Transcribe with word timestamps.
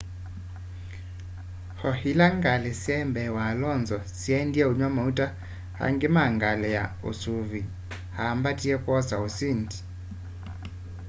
o 1.89 1.91
ila 2.09 2.27
ngali 2.37 2.71
syai 2.81 3.03
mbee 3.11 3.29
wa 3.35 3.43
alonso 3.51 3.97
syaendie 4.21 4.65
unywa 4.71 4.89
mauta 4.97 5.27
ungu 5.85 6.07
wa 6.17 6.25
ngali 6.35 6.69
ya 6.77 6.83
usuvîi 7.09 7.69
aambatie 8.23 8.75
kwosa 8.85 9.15
usindi 9.27 9.77